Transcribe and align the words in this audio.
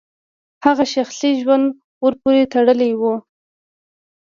هغه 0.65 0.85
شخصي 0.93 1.31
ژوند 1.41 1.65
ورپورې 2.03 2.49
تړلی 2.53 2.91
و. 2.99 3.01